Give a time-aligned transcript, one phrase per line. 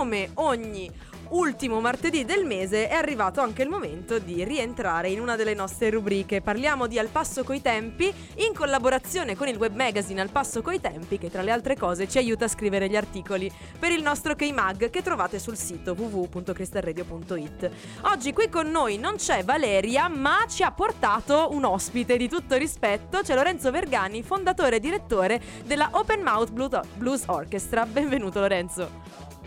[0.00, 0.90] come ogni
[1.32, 5.90] ultimo martedì del mese è arrivato anche il momento di rientrare in una delle nostre
[5.90, 6.40] rubriche.
[6.40, 10.80] Parliamo di Al Passo coi Tempi in collaborazione con il web magazine Al Passo coi
[10.80, 14.34] Tempi che tra le altre cose ci aiuta a scrivere gli articoli per il nostro
[14.34, 17.70] K-Mag che trovate sul sito www.cristalradio.it.
[18.04, 22.56] Oggi qui con noi non c'è Valeria ma ci ha portato un ospite di tutto
[22.56, 27.84] rispetto, c'è Lorenzo Vergani, fondatore e direttore della Open Mouth Blues Orchestra.
[27.84, 29.39] Benvenuto Lorenzo.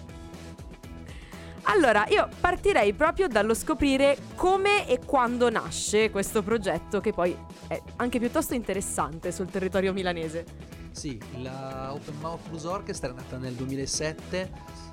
[1.65, 7.35] Allora, io partirei proprio dallo scoprire come e quando nasce questo progetto, che poi
[7.67, 10.45] è anche piuttosto interessante sul territorio milanese.
[10.91, 14.51] Sì, la Open Mouth Blues Orchestra è nata nel 2007,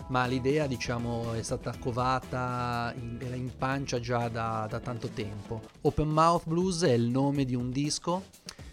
[0.09, 5.61] ma l'idea, diciamo, è stata covata, in, era in pancia già da, da tanto tempo.
[5.83, 8.25] Open Mouth Blues è il nome di un disco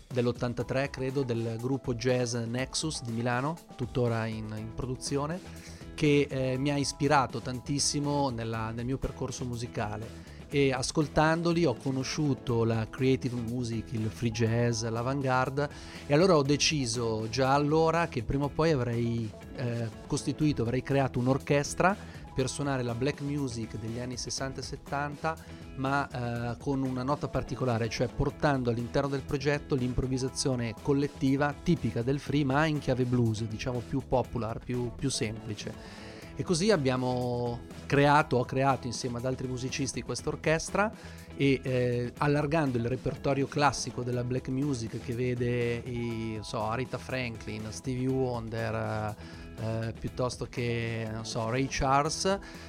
[0.07, 6.69] dell'83, credo, del gruppo jazz Nexus di Milano, tuttora in, in produzione che eh, mi
[6.69, 10.35] ha ispirato tantissimo nella, nel mio percorso musicale.
[10.47, 15.67] E ascoltandoli ho conosciuto la creative music, il free jazz, l'avant-garde
[16.05, 21.17] e allora ho deciso già allora che prima o poi avrei eh, costituito, avrei creato
[21.17, 21.97] un'orchestra
[22.37, 25.37] per suonare la black music degli anni 60 e 70
[25.77, 26.07] ma
[26.51, 32.45] eh, con una nota particolare, cioè portando all'interno del progetto l'improvvisazione collettiva tipica del free,
[32.45, 36.05] ma in chiave blues, diciamo più popular, più, più semplice.
[36.35, 40.91] E così abbiamo creato, ho creato insieme ad altri musicisti questa orchestra
[41.35, 47.65] e eh, allargando il repertorio classico della black music che vede i, so, Arita Franklin,
[47.71, 49.15] Stevie Wonder,
[49.59, 52.25] eh, piuttosto che so, Ray Charles,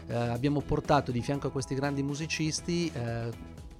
[0.06, 3.30] eh, abbiamo portato di fianco a questi grandi musicisti eh,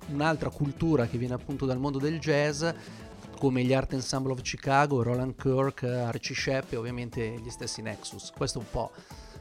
[0.09, 2.65] un'altra cultura che viene appunto dal mondo del jazz
[3.39, 8.33] come gli Art Ensemble of Chicago, Roland Kirk, Archie Shepp e ovviamente gli stessi Nexus.
[8.37, 8.91] Questo è un po'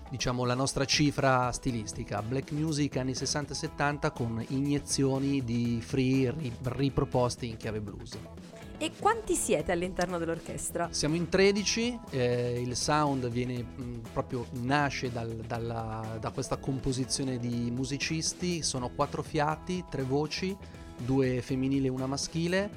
[0.09, 6.33] diciamo la nostra cifra stilistica, black music anni 60 e 70 con iniezioni di free
[6.63, 8.17] riproposti in chiave blues.
[8.79, 10.89] E quanti siete all'interno dell'orchestra?
[10.91, 16.57] Siamo in 13, eh, il sound viene mh, mm, proprio nasce dal, dalla, da questa
[16.57, 20.55] composizione di musicisti, sono quattro fiati, tre voci,
[20.95, 22.69] due femminili e una maschile,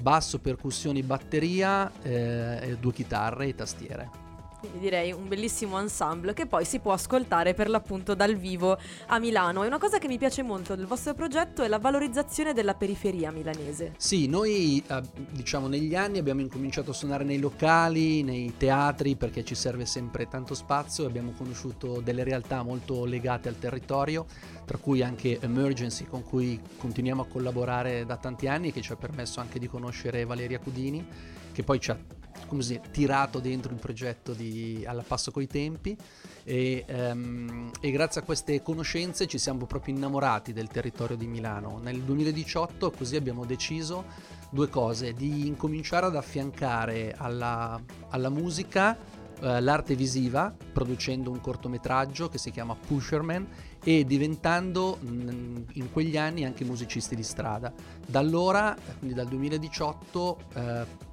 [0.00, 4.21] basso, percussioni, batteria, eh, due chitarre e tastiere.
[4.62, 9.18] Quindi direi un bellissimo ensemble che poi si può ascoltare per l'appunto dal vivo a
[9.18, 9.64] Milano.
[9.64, 13.32] E una cosa che mi piace molto del vostro progetto è la valorizzazione della periferia
[13.32, 13.94] milanese.
[13.96, 15.02] Sì, noi eh,
[15.32, 20.28] diciamo negli anni abbiamo incominciato a suonare nei locali, nei teatri perché ci serve sempre
[20.28, 24.26] tanto spazio, abbiamo conosciuto delle realtà molto legate al territorio,
[24.64, 28.92] tra cui anche Emergency con cui continuiamo a collaborare da tanti anni e che ci
[28.92, 31.04] ha permesso anche di conoscere Valeria Cudini
[31.52, 31.98] che poi ci ha
[32.46, 35.96] come si, tirato dentro il progetto di Alla passo coi tempi
[36.44, 41.78] e, um, e, grazie a queste conoscenze ci siamo proprio innamorati del territorio di Milano.
[41.82, 44.04] Nel 2018 così abbiamo deciso
[44.50, 48.96] due cose, di incominciare ad affiancare alla, alla musica
[49.42, 53.44] eh, l'arte visiva producendo un cortometraggio che si chiama Pusherman
[53.82, 57.72] e diventando mh, in quegli anni anche musicisti di strada.
[58.06, 61.10] Da allora, quindi dal 2018, eh,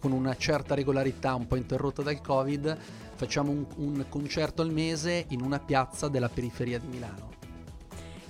[0.00, 2.76] con una certa regolarità un po' interrotta dal Covid,
[3.14, 7.39] facciamo un, un concerto al mese in una piazza della periferia di Milano.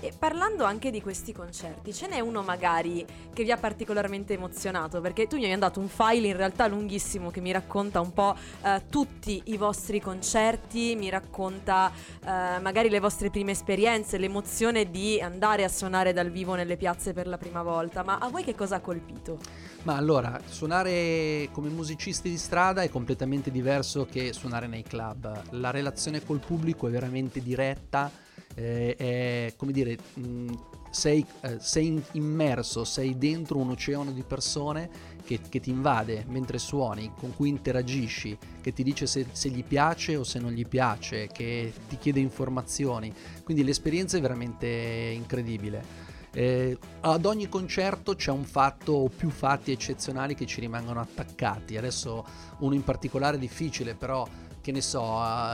[0.03, 5.03] E parlando anche di questi concerti, ce n'è uno magari che vi ha particolarmente emozionato?
[5.03, 8.35] Perché tu mi hai mandato un file in realtà lunghissimo che mi racconta un po'
[8.63, 15.21] eh, tutti i vostri concerti, mi racconta eh, magari le vostre prime esperienze, l'emozione di
[15.21, 18.03] andare a suonare dal vivo nelle piazze per la prima volta.
[18.03, 19.39] Ma a voi che cosa ha colpito?
[19.83, 25.43] Ma allora, suonare come musicisti di strada è completamente diverso che suonare nei club.
[25.51, 30.53] La relazione col pubblico è veramente diretta eh, è come dire, mh,
[30.91, 34.91] sei, eh, sei, immerso, sei dentro un oceano di persone
[35.25, 39.65] che, che, ti invade mentre suoni, con cui interagisci, che ti dice se, se, gli
[39.65, 43.13] piace o se non gli piace, che ti chiede informazioni.
[43.45, 46.09] Quindi l'esperienza è veramente incredibile.
[46.33, 51.77] Eh, ad ogni concerto c'è un fatto o più fatti eccezionali che ci rimangono attaccati.
[51.77, 52.25] Adesso
[52.59, 54.27] uno in particolare difficile, però
[54.61, 55.03] che ne so,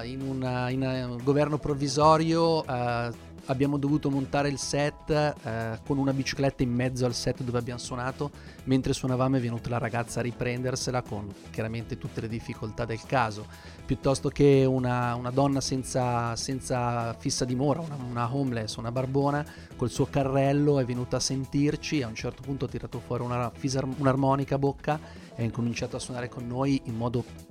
[0.05, 3.15] in, una, in un governo provvisorio uh,
[3.47, 7.79] abbiamo dovuto montare il set uh, con una bicicletta in mezzo al set dove abbiamo
[7.79, 8.31] suonato,
[8.65, 13.47] mentre suonavamo è venuta la ragazza a riprendersela con chiaramente tutte le difficoltà del caso,
[13.85, 19.45] piuttosto che una, una donna senza, senza, fissa dimora, una, una homeless, una barbona,
[19.77, 23.53] col suo carrello è venuta a sentirci, a un certo punto ha tirato fuori una,
[23.99, 24.99] un'armonica a bocca
[25.37, 27.46] e ha incominciato a suonare con noi in modo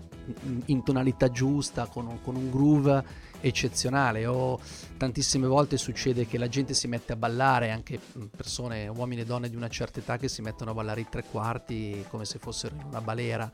[0.66, 3.04] in tonalità giusta, con, con un groove
[3.42, 4.26] eccezionale.
[4.26, 4.60] O
[4.98, 8.00] tantissime volte succede che la gente si mette a ballare, anche
[8.36, 11.24] persone, uomini e donne di una certa età che si mettono a ballare i tre
[11.24, 13.50] quarti come se fossero in una balera.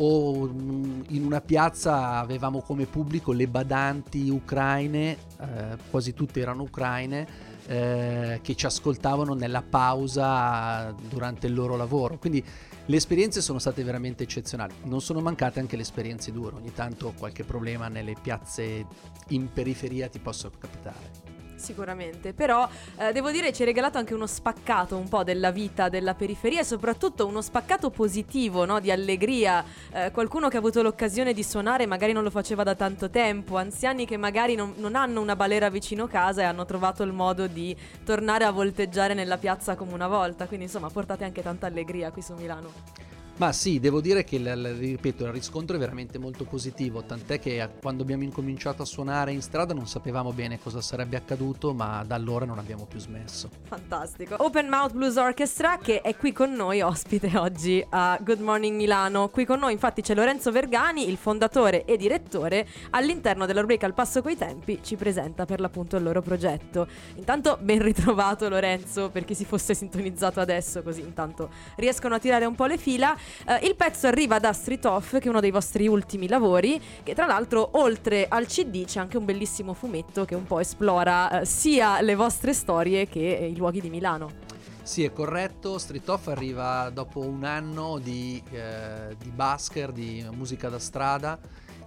[0.00, 7.56] O in una piazza avevamo come pubblico le badanti ucraine, eh, quasi tutte erano ucraine.
[7.70, 12.16] Eh, che ci ascoltavano nella pausa durante il loro lavoro.
[12.16, 12.42] Quindi
[12.86, 17.12] le esperienze sono state veramente eccezionali, non sono mancate anche le esperienze dure, ogni tanto
[17.18, 18.86] qualche problema nelle piazze
[19.28, 21.37] in periferia ti possa capitare.
[21.58, 25.88] Sicuramente, però eh, devo dire ci hai regalato anche uno spaccato un po' della vita
[25.88, 28.78] della periferia e soprattutto uno spaccato positivo, no?
[28.78, 29.64] di allegria.
[29.90, 33.56] Eh, qualcuno che ha avuto l'occasione di suonare magari non lo faceva da tanto tempo,
[33.56, 37.48] anziani che magari non, non hanno una balera vicino casa e hanno trovato il modo
[37.48, 40.46] di tornare a volteggiare nella piazza come una volta.
[40.46, 43.17] Quindi insomma portate anche tanta allegria qui su Milano.
[43.38, 48.02] Ma sì, devo dire che ripeto, il riscontro è veramente molto positivo, tant'è che quando
[48.02, 52.44] abbiamo incominciato a suonare in strada non sapevamo bene cosa sarebbe accaduto, ma da allora
[52.44, 53.48] non abbiamo più smesso.
[53.62, 54.34] Fantastico.
[54.38, 59.28] Open Mouth Blues Orchestra che è qui con noi ospite oggi a Good Morning Milano.
[59.28, 63.94] Qui con noi infatti c'è Lorenzo Vergani, il fondatore e direttore, all'interno della rubrica Al
[63.94, 66.88] passo coi tempi ci presenta per l'appunto il loro progetto.
[67.14, 72.44] Intanto ben ritrovato Lorenzo per chi si fosse sintonizzato adesso, così intanto riescono a tirare
[72.44, 73.16] un po' le fila.
[73.46, 77.14] Uh, il pezzo arriva da Street Off, che è uno dei vostri ultimi lavori, che
[77.14, 81.44] tra l'altro oltre al CD c'è anche un bellissimo fumetto che un po' esplora uh,
[81.44, 84.46] sia le vostre storie che i luoghi di Milano.
[84.88, 90.70] Sì, è corretto, Street Off arriva dopo un anno di, eh, di basker, di musica
[90.70, 91.38] da strada,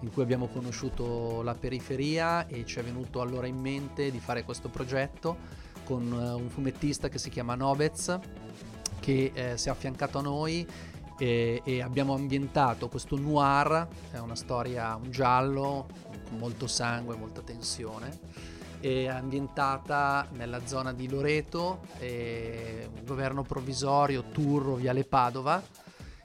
[0.02, 4.44] in cui abbiamo conosciuto la periferia e ci è venuto allora in mente di fare
[4.44, 5.36] questo progetto
[5.84, 8.20] con uh, un fumettista che si chiama Nobez,
[9.00, 10.68] che eh, si è affiancato a noi
[11.21, 15.85] e, e, abbiamo ambientato questo noir, è una storia, un giallo
[16.27, 18.19] con molto sangue, molta tensione,
[18.79, 25.62] è ambientata nella zona di Loreto, un governo provvisorio, Turro, Viale Padova.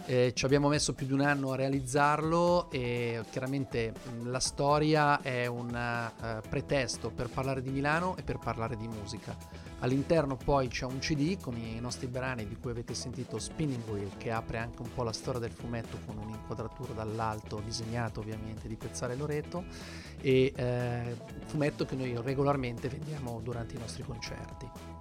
[0.07, 5.47] Eh, ci abbiamo messo più di un anno a realizzarlo e chiaramente la storia è
[5.47, 10.87] un uh, pretesto per parlare di Milano e per parlare di musica All'interno poi c'è
[10.87, 14.81] un CD con i nostri brani di cui avete sentito Spinning Wheel che apre anche
[14.81, 19.65] un po' la storia del fumetto con un'inquadratura dall'alto disegnato ovviamente di Pezzale Loreto
[20.23, 24.96] e eh, fumetto che noi regolarmente vendiamo durante i nostri concerti.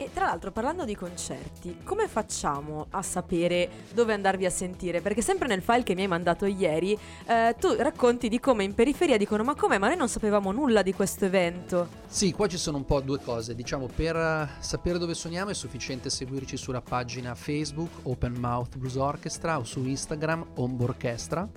[0.00, 5.00] E tra l'altro parlando di concerti, come facciamo a sapere dove andarvi a sentire?
[5.00, 6.96] Perché sempre nel file che mi hai mandato ieri,
[7.26, 9.76] eh, tu racconti di come in periferia dicono ma come?
[9.76, 11.88] Ma noi non sapevamo nulla di questo evento.
[12.06, 13.56] Sì, qua ci sono un po' due cose.
[13.56, 18.94] Diciamo, per eh, sapere dove suoniamo è sufficiente seguirci sulla pagina Facebook Open Mouth Blues
[18.94, 21.48] Orchestra o su Instagram Ombo Orchestra.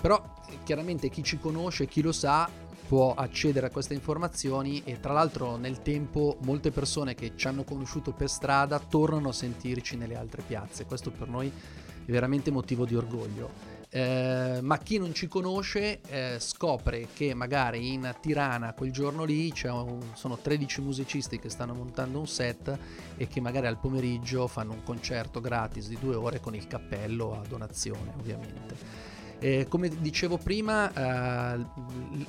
[0.00, 2.48] Però chiaramente chi ci conosce, chi lo sa,
[2.88, 7.62] può accedere a queste informazioni e tra l'altro nel tempo molte persone che ci hanno
[7.62, 10.86] conosciuto per strada tornano a sentirci nelle altre piazze.
[10.86, 13.76] Questo per noi è veramente motivo di orgoglio.
[13.90, 19.52] Eh, ma chi non ci conosce eh, scopre che magari in Tirana quel giorno lì
[19.64, 22.78] un, sono 13 musicisti che stanno montando un set
[23.16, 27.38] e che magari al pomeriggio fanno un concerto gratis di due ore con il cappello
[27.38, 29.17] a donazione ovviamente.
[29.40, 31.64] Eh, come dicevo prima, eh,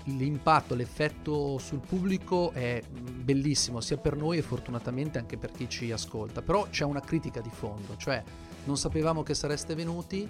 [0.06, 5.92] l'impatto, l'effetto sul pubblico è bellissimo sia per noi e fortunatamente anche per chi ci
[5.92, 8.24] ascolta, però c'è una critica di fondo, cioè
[8.66, 10.30] non sapevamo che sareste venuti,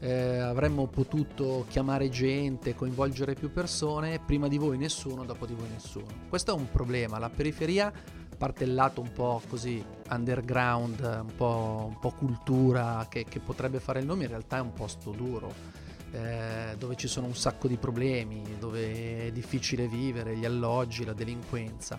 [0.00, 5.68] eh, avremmo potuto chiamare gente, coinvolgere più persone, prima di voi nessuno, dopo di voi
[5.70, 6.06] nessuno.
[6.28, 7.90] Questo è un problema, la periferia
[8.36, 13.80] parte il lato un po' così underground, un po', un po cultura che, che potrebbe
[13.80, 17.68] fare il nome, in realtà è un posto duro eh, dove ci sono un sacco
[17.68, 21.98] di problemi, dove è difficile vivere, gli alloggi, la delinquenza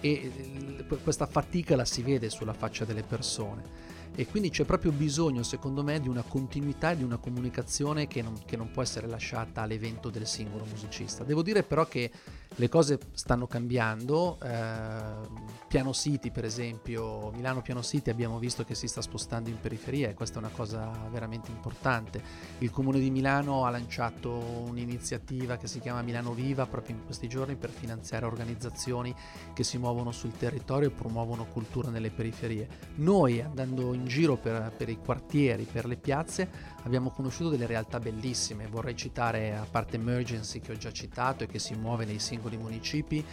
[0.00, 0.32] e
[0.78, 5.42] eh, questa fatica la si vede sulla faccia delle persone e quindi c'è proprio bisogno
[5.42, 9.06] secondo me di una continuità e di una comunicazione che non, che non può essere
[9.06, 11.22] lasciata all'evento del singolo musicista.
[11.22, 12.10] Devo dire però che
[12.56, 18.74] le cose stanno cambiando, eh, Piano City per esempio, Milano Piano City abbiamo visto che
[18.74, 22.20] si sta spostando in periferia e questa è una cosa veramente importante.
[22.58, 27.28] Il comune di Milano ha lanciato un'iniziativa che si chiama Milano Viva proprio in questi
[27.28, 29.14] giorni per finanziare organizzazioni
[29.54, 32.68] che si muovono sul territorio e promuovono cultura nelle periferie.
[32.96, 36.50] Noi andando in giro per, per i quartieri, per le piazze,
[36.82, 38.66] abbiamo conosciuto delle realtà bellissime.
[38.66, 42.49] Vorrei citare, a parte Emergency che ho già citato e che si muove nei singoli
[42.56, 43.24] municipi,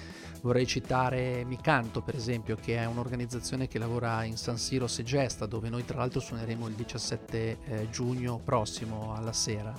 [0.42, 5.70] vorrei citare Micanto per esempio, che è un'organizzazione che lavora in San Siro Segesta, dove
[5.70, 9.74] noi tra l'altro suoneremo il 17 eh, giugno prossimo alla sera.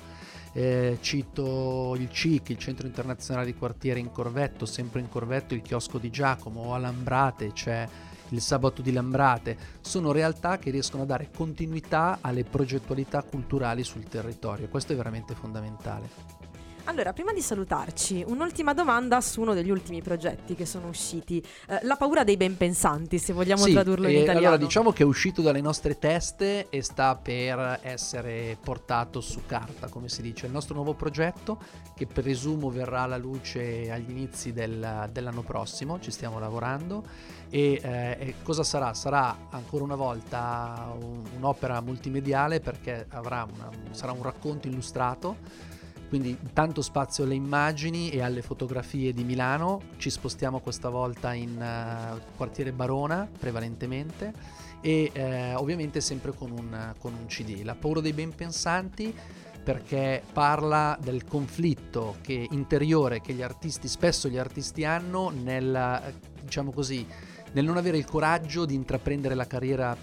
[0.52, 5.62] Eh, cito il CIC, il Centro Internazionale di Quartiere in Corvetto, sempre in Corvetto il
[5.62, 7.88] chiosco di Giacomo, o a Lambrate c'è
[8.30, 14.04] il Sabato di Lambrate, sono realtà che riescono a dare continuità alle progettualità culturali sul
[14.04, 16.47] territorio, questo è veramente fondamentale.
[16.88, 21.44] Allora, prima di salutarci, un'ultima domanda su uno degli ultimi progetti che sono usciti.
[21.68, 24.46] Eh, la paura dei ben pensanti, se vogliamo sì, tradurlo in eh, italiano.
[24.46, 29.88] Allora, diciamo che è uscito dalle nostre teste e sta per essere portato su carta,
[29.88, 30.46] come si dice.
[30.46, 31.60] Il nostro nuovo progetto,
[31.94, 37.04] che presumo verrà alla luce agli inizi del, dell'anno prossimo, ci stiamo lavorando.
[37.50, 38.94] E, eh, cosa sarà?
[38.94, 43.46] Sarà ancora una volta un, un'opera multimediale perché una,
[43.90, 45.76] sarà un racconto illustrato
[46.08, 51.50] quindi tanto spazio alle immagini e alle fotografie di Milano, ci spostiamo questa volta in
[51.56, 54.32] uh, quartiere Barona prevalentemente
[54.80, 57.62] e uh, ovviamente sempre con un, con un CD.
[57.62, 59.14] La paura dei ben pensanti
[59.62, 66.72] perché parla del conflitto che, interiore che gli artisti, spesso gli artisti hanno nel, diciamo
[66.72, 67.06] così,
[67.52, 69.94] nel non avere il coraggio di intraprendere la carriera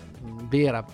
[0.48, 0.86] vera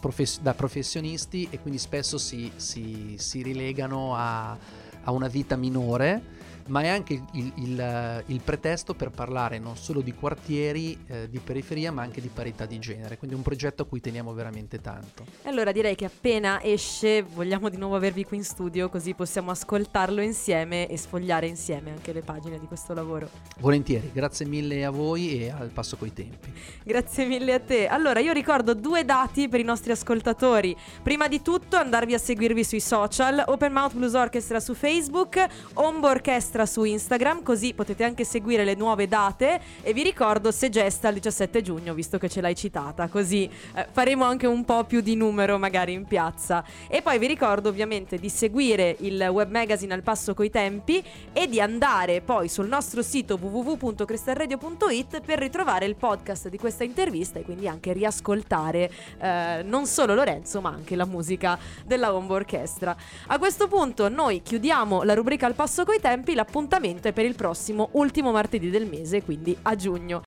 [0.00, 4.56] profes- da professionisti e quindi spesso si, si, si rilegano a,
[5.02, 6.32] a una vita minore
[6.68, 11.38] ma è anche il, il, il, pretesto per parlare non solo di quartieri eh, di
[11.38, 13.18] periferia, ma anche di parità di genere.
[13.18, 15.24] Quindi è un progetto a cui teniamo veramente tanto.
[15.42, 19.50] E allora direi che appena esce vogliamo di nuovo avervi qui in studio, così possiamo
[19.50, 23.28] ascoltarlo insieme e sfogliare insieme anche le pagine di questo lavoro.
[23.58, 26.52] Volentieri, grazie mille a voi e al passo coi tempi.
[26.82, 27.86] Grazie mille a te.
[27.86, 30.74] Allora, io ricordo due dati per i nostri ascoltatori.
[31.02, 35.44] Prima di tutto, andarvi a seguirvi sui social, Open Mouth Blues Orchestra su Facebook,
[35.74, 40.52] Ombo Orchestra Gestra su Instagram, così potete anche seguire le nuove date e vi ricordo
[40.52, 44.64] se gesta il 17 giugno, visto che ce l'hai citata, così eh, faremo anche un
[44.64, 46.62] po' più di numero magari in piazza.
[46.86, 51.48] E poi vi ricordo ovviamente di seguire il web magazine al passo coi tempi e
[51.48, 57.42] di andare poi sul nostro sito www.cristalradio.it per ritrovare il podcast di questa intervista e
[57.42, 62.94] quindi anche riascoltare eh, non solo Lorenzo ma anche la musica della Home Orchestra.
[63.26, 67.24] A questo punto noi chiudiamo la rubrica al passo coi tempi, la l'appuntamento è per
[67.24, 70.22] il prossimo ultimo martedì del mese, quindi a giugno.